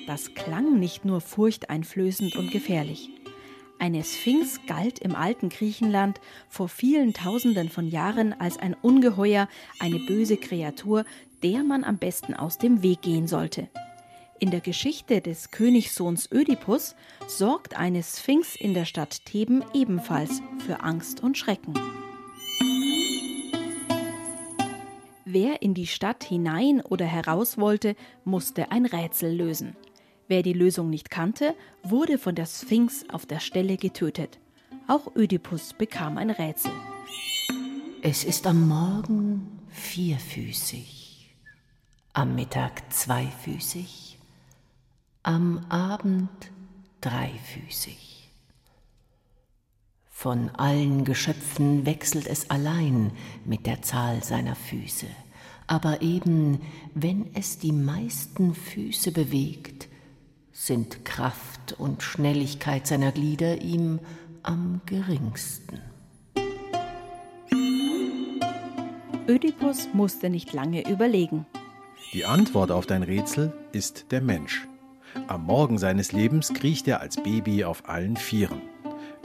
[0.07, 3.09] Das klang nicht nur furchteinflößend und gefährlich.
[3.77, 9.49] Eine Sphinx galt im alten Griechenland vor vielen Tausenden von Jahren als ein Ungeheuer,
[9.79, 11.03] eine böse Kreatur,
[11.43, 13.69] der man am besten aus dem Weg gehen sollte.
[14.39, 16.95] In der Geschichte des Königssohns Ödipus
[17.27, 21.73] sorgt eine Sphinx in der Stadt Theben ebenfalls für Angst und Schrecken.
[25.25, 29.77] Wer in die Stadt hinein oder heraus wollte, musste ein Rätsel lösen.
[30.27, 34.39] Wer die Lösung nicht kannte, wurde von der Sphinx auf der Stelle getötet.
[34.87, 36.71] Auch Ödipus bekam ein Rätsel.
[38.01, 41.00] Es ist am Morgen vierfüßig,
[42.13, 44.19] am Mittag zweifüßig,
[45.23, 46.29] am Abend
[46.99, 48.29] dreifüßig.
[50.09, 53.11] Von allen Geschöpfen wechselt es allein
[53.45, 55.07] mit der Zahl seiner Füße,
[55.67, 56.61] aber eben
[56.93, 59.87] wenn es die meisten Füße bewegt,
[60.51, 63.99] sind Kraft und Schnelligkeit seiner Glieder ihm
[64.43, 65.79] am geringsten.
[69.27, 71.45] Ödipus musste nicht lange überlegen.
[72.13, 74.67] Die Antwort auf dein Rätsel ist der Mensch.
[75.27, 78.61] Am Morgen seines Lebens kriecht er als Baby auf allen Vieren.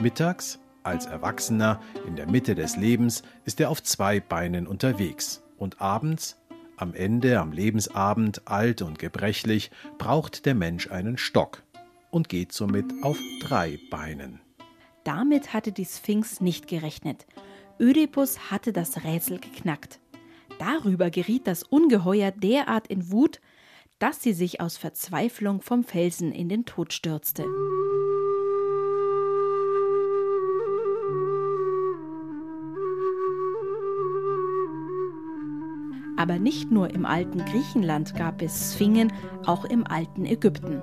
[0.00, 5.42] Mittags, als Erwachsener, in der Mitte des Lebens, ist er auf zwei Beinen unterwegs.
[5.56, 6.36] Und abends,
[6.76, 11.64] am Ende, am Lebensabend, alt und gebrechlich, braucht der Mensch einen Stock.
[12.12, 14.40] und geht somit auf drei Beinen.
[15.02, 17.26] Damit hatte die Sphinx nicht gerechnet.
[17.80, 19.98] Ödipus hatte das Rätsel geknackt.
[20.58, 23.40] Darüber geriet das Ungeheuer derart in Wut,
[23.98, 27.44] dass sie sich aus Verzweiflung vom Felsen in den Tod stürzte.
[36.18, 39.12] Aber nicht nur im alten Griechenland gab es Sphingen,
[39.44, 40.82] auch im alten Ägypten.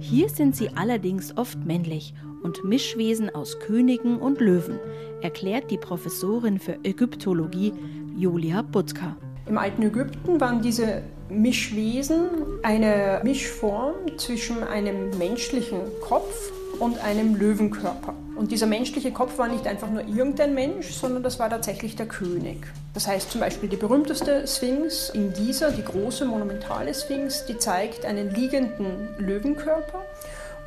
[0.00, 4.78] Hier sind sie allerdings oft männlich und Mischwesen aus Königen und Löwen,
[5.22, 7.72] erklärt die Professorin für Ägyptologie
[8.16, 9.16] Julia Butka.
[9.46, 12.28] Im alten Ägypten waren diese Mischwesen
[12.62, 18.14] eine Mischform zwischen einem menschlichen Kopf und einem Löwenkörper.
[18.36, 22.06] Und dieser menschliche Kopf war nicht einfach nur irgendein Mensch, sondern das war tatsächlich der
[22.06, 22.66] König.
[22.94, 28.06] Das heißt zum Beispiel die berühmteste Sphinx in dieser, die große monumentale Sphinx, die zeigt
[28.06, 30.04] einen liegenden Löwenkörper.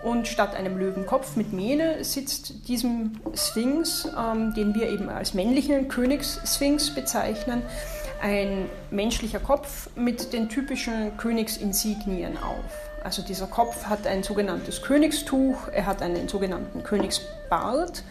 [0.03, 5.87] Und statt einem Löwenkopf mit Mähne sitzt diesem Sphinx, ähm, den wir eben als männlichen
[5.87, 7.61] Königssphinx bezeichnen,
[8.21, 12.91] ein menschlicher Kopf mit den typischen Königsinsignien auf.
[13.03, 18.03] Also dieser Kopf hat ein sogenanntes Königstuch, er hat einen sogenannten Königsbart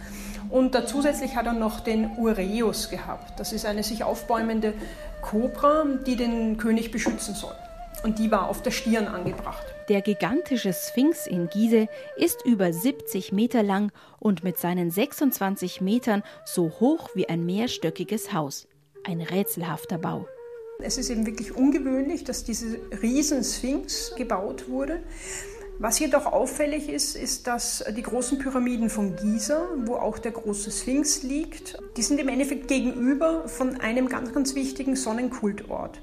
[0.50, 3.40] und da zusätzlich hat er noch den Ureus gehabt.
[3.40, 4.74] Das ist eine sich aufbäumende
[5.22, 7.54] Kobra, die den König beschützen soll.
[8.02, 9.71] Und die war auf der Stirn angebracht.
[9.92, 16.22] Der gigantische Sphinx in Gizeh ist über 70 Meter lang und mit seinen 26 Metern
[16.46, 18.66] so hoch wie ein mehrstöckiges Haus.
[19.04, 20.26] Ein rätselhafter Bau.
[20.78, 25.02] Es ist eben wirklich ungewöhnlich, dass diese Riesensphinx gebaut wurde.
[25.78, 30.70] Was jedoch auffällig ist, ist, dass die großen Pyramiden von Giza, wo auch der große
[30.70, 36.00] Sphinx liegt, die sind im Endeffekt gegenüber von einem ganz, ganz wichtigen Sonnenkultort.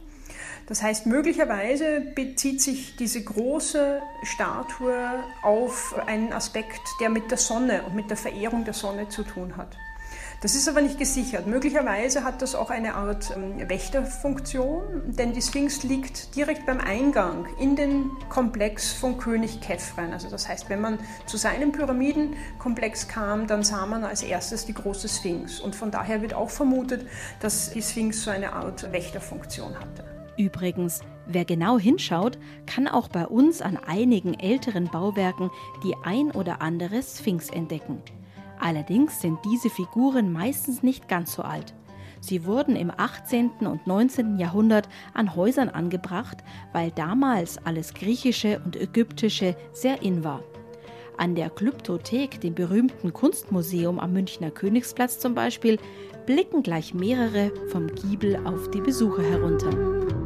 [0.70, 7.82] Das heißt, möglicherweise bezieht sich diese große Statue auf einen Aspekt, der mit der Sonne
[7.84, 9.76] und mit der Verehrung der Sonne zu tun hat.
[10.42, 11.48] Das ist aber nicht gesichert.
[11.48, 17.48] Möglicherweise hat das auch eine Art ähm, Wächterfunktion, denn die Sphinx liegt direkt beim Eingang
[17.60, 20.14] in den Komplex von König Kefren.
[20.14, 24.76] Also das heißt, wenn man zu seinem Pyramidenkomplex kam, dann sah man als erstes die
[24.76, 25.60] große Sphinx.
[25.60, 27.08] Und von daher wird auch vermutet,
[27.40, 30.09] dass die Sphinx so eine Art Wächterfunktion hatte.
[30.40, 35.52] Übrigens, wer genau hinschaut, kann auch bei uns an einigen älteren Bauwerken
[35.84, 38.02] die ein oder andere Sphinx entdecken.
[38.58, 41.74] Allerdings sind diese Figuren meistens nicht ganz so alt.
[42.22, 43.50] Sie wurden im 18.
[43.68, 44.40] und 19.
[44.40, 46.38] Jahrhundert an Häusern angebracht,
[46.72, 50.42] weil damals alles Griechische und Ägyptische sehr in war.
[51.18, 55.80] An der Glyptothek, dem berühmten Kunstmuseum am Münchner Königsplatz zum Beispiel,
[56.26, 60.19] blicken gleich mehrere vom Giebel auf die Besucher herunter.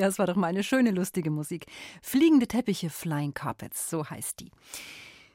[0.00, 1.66] Das war doch mal eine schöne, lustige Musik.
[2.02, 4.50] Fliegende Teppiche, Flying Carpets, so heißt die.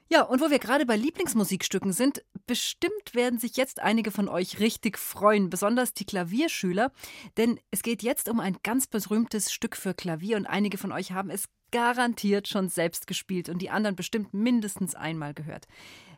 [0.08, 4.60] Ja, und wo wir gerade bei Lieblingsmusikstücken sind, bestimmt werden sich jetzt einige von euch
[4.60, 6.92] richtig freuen, besonders die Klavierschüler,
[7.38, 11.12] denn es geht jetzt um ein ganz berühmtes Stück für Klavier und einige von euch
[11.12, 15.66] haben es garantiert schon selbst gespielt und die anderen bestimmt mindestens einmal gehört.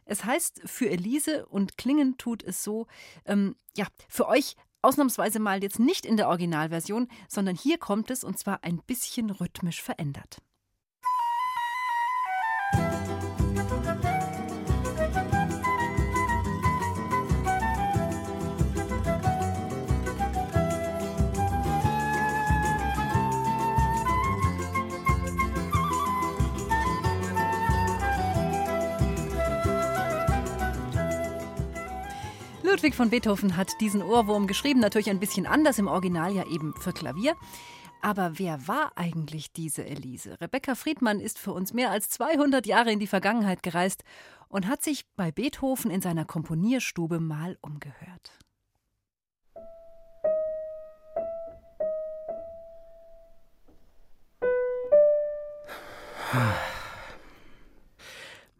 [0.05, 2.87] Es heißt für Elise und klingen tut es so,
[3.25, 4.55] ähm, ja, für euch
[4.87, 9.29] Ausnahmsweise mal jetzt nicht in der Originalversion, sondern hier kommt es und zwar ein bisschen
[9.29, 10.37] rhythmisch verändert.
[32.77, 36.75] Ludwig von Beethoven hat diesen Ohrwurm geschrieben, natürlich ein bisschen anders, im Original ja eben
[36.79, 37.35] für Klavier.
[38.03, 40.39] Aber wer war eigentlich diese Elise?
[40.39, 44.03] Rebecca Friedmann ist für uns mehr als 200 Jahre in die Vergangenheit gereist
[44.47, 48.37] und hat sich bei Beethoven in seiner Komponierstube mal umgehört.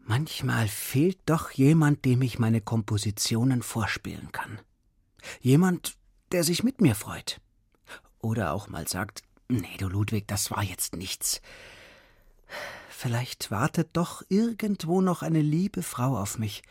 [0.10, 4.62] Manchmal fehlt doch jemand, dem ich meine Kompositionen vorspielen kann.
[5.42, 5.98] Jemand,
[6.32, 7.42] der sich mit mir freut.
[8.20, 11.42] Oder auch mal sagt, nee, du Ludwig, das war jetzt nichts.
[12.90, 16.64] Vielleicht wartet doch irgendwo noch eine liebe Frau auf mich,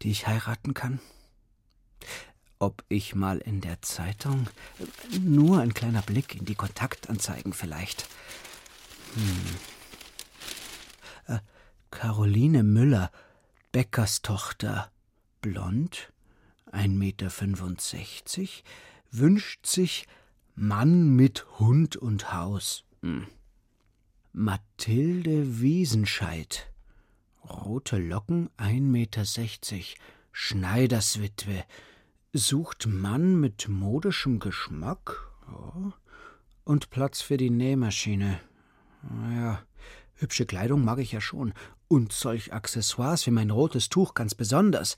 [0.00, 1.00] die ich heiraten kann.
[2.58, 4.48] Ob ich mal in der Zeitung
[5.20, 8.08] nur ein kleiner Blick in die Kontaktanzeigen vielleicht.
[9.16, 11.36] Hm.
[11.36, 11.40] Äh,
[11.90, 13.10] Caroline Müller,
[13.72, 14.90] Bäckerstochter,
[15.40, 16.12] blond,
[16.72, 18.48] 1,65 Meter,
[19.10, 20.06] wünscht sich
[20.54, 22.84] Mann mit Hund und Haus.
[23.02, 23.26] Hm.
[24.32, 26.70] Mathilde Wiesenscheid,
[27.48, 29.24] rote Locken, 1,60 Meter,
[30.32, 31.64] Schneiderswitwe,
[32.32, 35.92] sucht Mann mit modischem Geschmack ja,
[36.64, 38.40] und Platz für die Nähmaschine.
[39.02, 39.62] Naja,
[40.14, 41.52] hübsche Kleidung mag ich ja schon
[41.90, 44.96] und solch Accessoires wie mein rotes Tuch ganz besonders.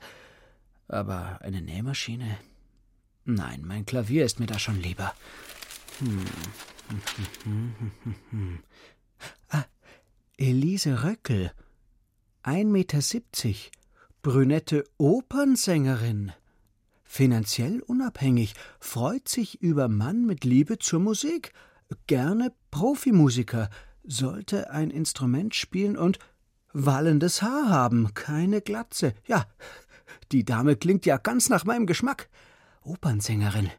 [0.89, 2.37] Aber eine Nähmaschine?
[3.25, 5.15] Nein, mein Klavier ist mir da schon lieber.
[5.99, 6.25] Hm.
[9.49, 9.65] Ah,
[10.37, 11.53] Elise Röckel,
[12.43, 13.01] 1,70 Meter,
[14.21, 16.33] brünette Opernsängerin.
[17.05, 21.53] Finanziell unabhängig, freut sich über Mann mit Liebe zur Musik,
[22.09, 23.71] gerne Profimusiker,
[24.03, 26.19] sollte ein Instrument spielen und
[26.73, 29.15] wallendes Haar haben, keine Glatze.
[29.27, 29.47] Ja,
[30.31, 32.29] die Dame klingt ja ganz nach meinem Geschmack.
[32.83, 33.71] Opernsängerin.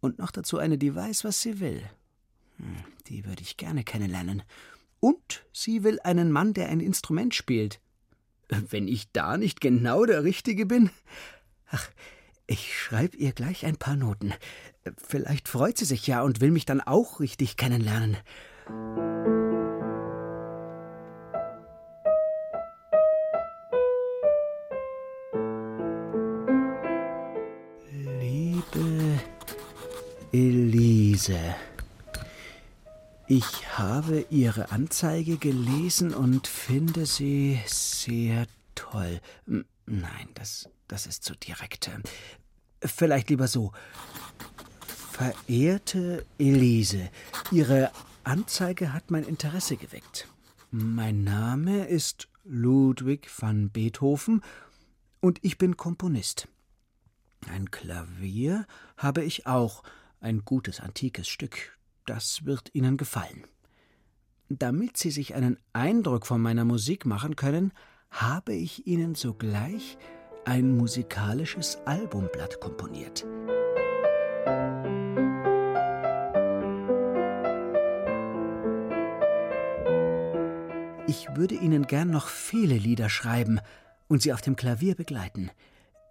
[0.00, 1.82] Und noch dazu eine, die weiß, was sie will.
[2.58, 2.76] Hm,
[3.06, 4.42] die würde ich gerne kennenlernen.
[5.00, 7.80] Und sie will einen Mann, der ein Instrument spielt.
[8.48, 10.90] Wenn ich da nicht genau der Richtige bin.
[11.70, 11.88] Ach,
[12.46, 14.34] ich schreibe ihr gleich ein paar Noten.
[14.98, 18.16] Vielleicht freut sie sich ja und will mich dann auch richtig kennenlernen.
[31.28, 31.54] Elise,
[33.26, 39.20] ich habe Ihre Anzeige gelesen und finde sie sehr toll.
[39.46, 41.90] Nein, das das ist zu direkt.
[42.82, 43.72] Vielleicht lieber so.
[45.12, 47.08] Verehrte Elise,
[47.50, 47.90] Ihre
[48.24, 50.28] Anzeige hat mein Interesse geweckt.
[50.70, 54.42] Mein Name ist Ludwig van Beethoven
[55.20, 56.48] und ich bin Komponist.
[57.48, 58.66] Ein Klavier
[58.98, 59.82] habe ich auch,
[60.24, 61.78] ein gutes antikes Stück.
[62.06, 63.44] Das wird Ihnen gefallen.
[64.48, 67.72] Damit Sie sich einen Eindruck von meiner Musik machen können,
[68.10, 69.98] habe ich Ihnen sogleich
[70.44, 73.26] ein musikalisches Albumblatt komponiert.
[81.06, 83.60] Ich würde Ihnen gern noch viele Lieder schreiben
[84.08, 85.50] und Sie auf dem Klavier begleiten.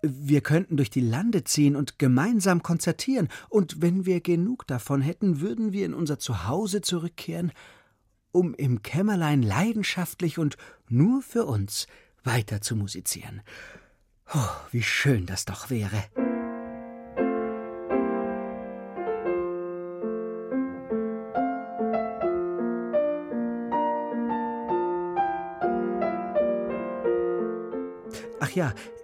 [0.06, 5.40] Wir könnten durch die Lande ziehen und gemeinsam konzertieren, und wenn wir genug davon hätten,
[5.40, 7.54] würden wir in unser Zuhause zurückkehren,
[8.34, 10.58] um im Kämmerlein leidenschaftlich und
[10.90, 11.88] nur für uns
[12.24, 13.42] weiter zu musizieren.
[14.34, 16.04] Oh, wie schön das doch wäre.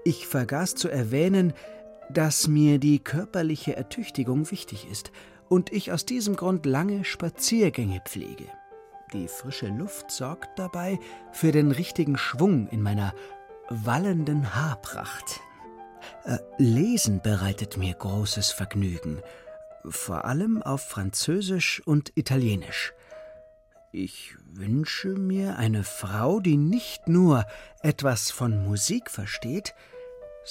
[0.10, 1.54] Ich vergaß zu erwähnen,
[2.10, 5.12] dass mir die körperliche Ertüchtigung wichtig ist
[5.50, 8.46] und ich aus diesem Grund lange Spaziergänge pflege.
[9.14, 10.98] Die frische Luft sorgt dabei
[11.32, 13.14] für den richtigen Schwung in meiner
[13.70, 15.42] wallenden Haarpracht.
[16.26, 19.22] Äh, Lesen bereitet mir großes Vergnügen,
[19.88, 22.94] vor allem auf Französisch und Italienisch.
[23.92, 27.46] Ich wünsche mir eine Frau, die nicht nur
[27.82, 29.74] etwas von Musik versteht,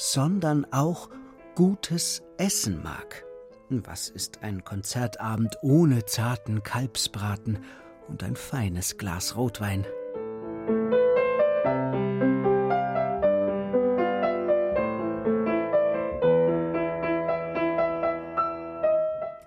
[0.01, 1.11] sondern auch
[1.57, 3.25] gutes Essen mag.
[3.69, 7.59] Was ist ein Konzertabend ohne zarten Kalbsbraten
[8.07, 9.85] und ein feines Glas Rotwein?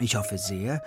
[0.02, 0.84] Ich hoffe sehr,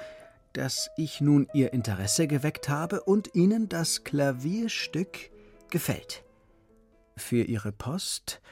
[0.53, 5.31] dass ich nun Ihr Interesse geweckt habe und Ihnen das Klavierstück
[5.71, 6.23] gefällt.
[7.17, 8.43] Für Ihre Post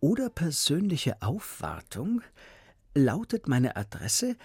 [0.00, 2.22] oder persönliche Aufwartung
[2.94, 4.36] lautet meine Adresse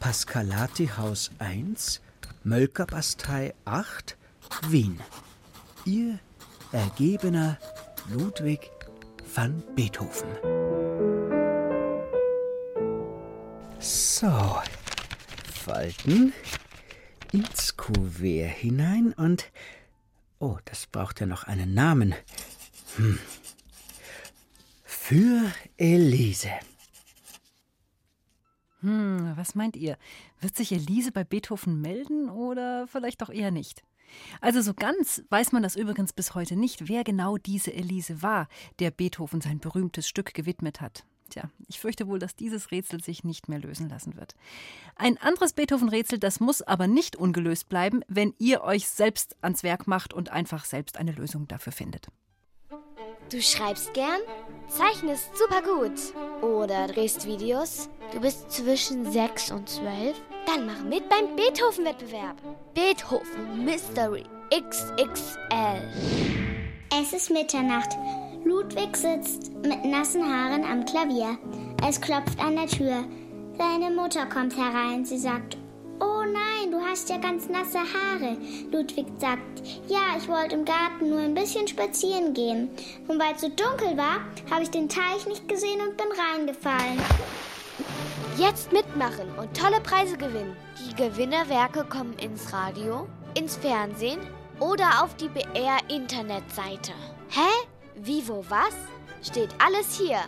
[0.00, 2.00] Pascalati Haus 1,
[2.44, 4.16] Mölkerbastei 8,
[4.68, 5.00] Wien.
[5.84, 6.18] Ihr
[6.72, 7.58] ergebener
[8.08, 8.70] Ludwig
[9.34, 10.28] van Beethoven.
[13.78, 14.60] So,
[15.52, 16.32] falten,
[17.32, 19.50] ins Kuvert hinein und.
[20.38, 22.14] Oh, das braucht ja noch einen Namen.
[22.96, 23.18] Hm,
[25.10, 26.52] Für Elise.
[28.78, 29.98] Hm, was meint ihr?
[30.40, 33.82] Wird sich Elise bei Beethoven melden oder vielleicht auch eher nicht?
[34.40, 38.46] Also so ganz weiß man das übrigens bis heute nicht, wer genau diese Elise war,
[38.78, 41.04] der Beethoven sein berühmtes Stück gewidmet hat.
[41.28, 44.36] Tja, ich fürchte wohl, dass dieses Rätsel sich nicht mehr lösen lassen wird.
[44.94, 49.88] Ein anderes Beethoven-Rätsel, das muss aber nicht ungelöst bleiben, wenn ihr euch selbst ans Werk
[49.88, 52.12] macht und einfach selbst eine Lösung dafür findet.
[53.30, 54.20] Du schreibst gern,
[54.66, 55.92] zeichnest super gut
[56.42, 57.88] oder drehst Videos.
[58.12, 60.20] Du bist zwischen 6 und 12.
[60.46, 62.36] Dann mach mit beim Beethoven-Wettbewerb.
[62.74, 65.92] Beethoven Mystery XXL.
[67.00, 67.90] Es ist Mitternacht.
[68.44, 71.38] Ludwig sitzt mit nassen Haaren am Klavier.
[71.88, 73.04] Es klopft an der Tür.
[73.56, 75.04] Seine Mutter kommt herein.
[75.04, 75.56] Sie sagt,
[76.00, 78.38] Oh nein, du hast ja ganz nasse Haare.
[78.72, 82.70] Ludwig sagt, ja, ich wollte im Garten nur ein bisschen spazieren gehen.
[83.06, 84.20] Und weil es so dunkel war,
[84.50, 86.98] habe ich den Teich nicht gesehen und bin reingefallen.
[88.38, 90.56] Jetzt mitmachen und tolle Preise gewinnen.
[90.78, 94.20] Die Gewinnerwerke kommen ins Radio, ins Fernsehen
[94.58, 96.92] oder auf die BR-Internetseite.
[97.28, 97.50] Hä?
[97.96, 98.74] Wie, wo, was?
[99.22, 100.20] Steht alles hier.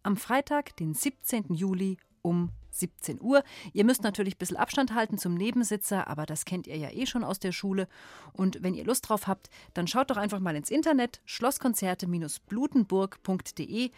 [0.03, 1.53] Am Freitag, den 17.
[1.53, 3.43] Juli um 17 Uhr.
[3.73, 7.05] Ihr müsst natürlich ein bisschen Abstand halten zum Nebensitzer, aber das kennt ihr ja eh
[7.05, 7.87] schon aus der Schule.
[8.33, 13.91] Und wenn ihr Lust drauf habt, dann schaut doch einfach mal ins Internet schlosskonzerte-blutenburg.de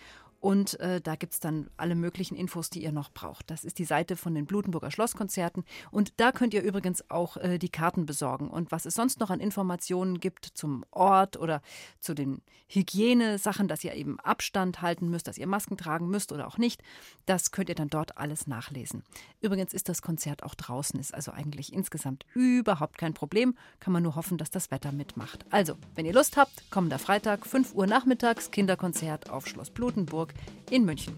[0.43, 3.49] und äh, da gibt es dann alle möglichen Infos, die ihr noch braucht.
[3.49, 5.63] Das ist die Seite von den Blutenburger Schlosskonzerten.
[5.89, 8.49] Und da könnt ihr übrigens auch äh, die Karten besorgen.
[8.49, 11.61] Und was es sonst noch an Informationen gibt zum Ort oder
[12.01, 16.45] zu den Hygienesachen, dass ihr eben Abstand halten müsst, dass ihr Masken tragen müsst oder
[16.45, 16.83] auch nicht,
[17.25, 19.03] das könnt ihr dann dort alles nachlesen.
[19.39, 23.55] Übrigens ist das Konzert auch draußen, ist also eigentlich insgesamt überhaupt kein Problem.
[23.79, 25.45] Kann man nur hoffen, dass das Wetter mitmacht.
[25.51, 30.32] Also, wenn ihr Lust habt, kommender Freitag, 5 Uhr nachmittags, Kinderkonzert auf Schloss Blutenburg
[30.69, 31.13] in München.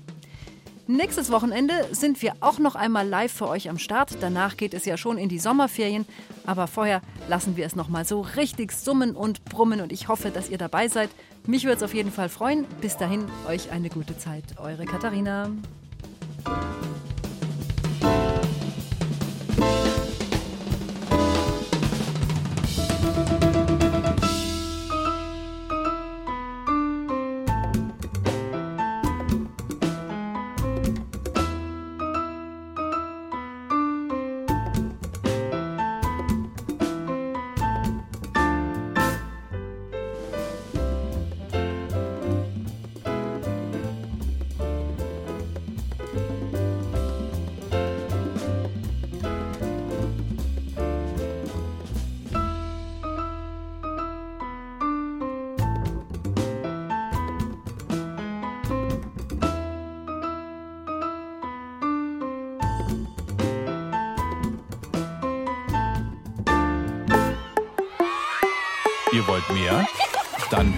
[0.88, 4.18] Nächstes Wochenende sind wir auch noch einmal live für euch am Start.
[4.22, 6.06] Danach geht es ja schon in die Sommerferien.
[6.46, 9.82] Aber vorher lassen wir es noch mal so richtig summen und brummen.
[9.82, 11.10] Und ich hoffe, dass ihr dabei seid.
[11.48, 12.66] Mich würde es auf jeden Fall freuen.
[12.82, 14.44] Bis dahin, euch eine gute Zeit.
[14.60, 15.50] Eure Katharina.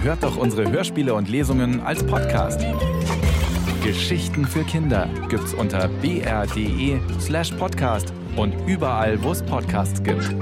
[0.08, 2.64] Hört doch unsere Hörspiele und Lesungen als Podcast.
[3.84, 10.34] Geschichten für Kinder gibt's unter br.de slash podcast und überall, wo es Podcasts gibt.